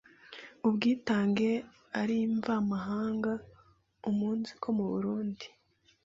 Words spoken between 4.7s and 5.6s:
mu Burunndi